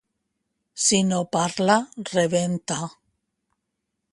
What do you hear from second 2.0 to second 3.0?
rebenta.